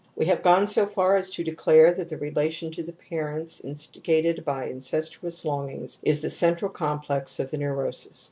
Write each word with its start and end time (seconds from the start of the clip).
We 0.15 0.25
have 0.25 0.41
gone 0.41 0.65
so 0.65 0.87
far 0.87 1.15
as 1.15 1.29
to 1.29 1.43
declare 1.43 1.93
thati^e 1.93 2.19
relation 2.19 2.71
to 2.71 2.81
the 2.81 2.91
^ 2.93 2.95
parejnts„im.tigated 3.11 4.43
byia^^^^ 4.43 5.45
longings 5.45 5.99
is 6.01 6.21
the 6.23 6.27
coitral 6.29 6.73
complex 6.73 7.39
of 7.39 7.51
the 7.51 7.59
neurosis. 7.59 8.19